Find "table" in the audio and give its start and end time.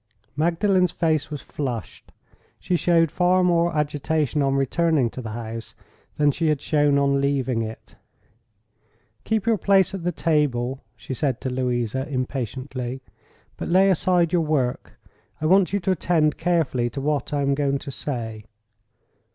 10.11-10.83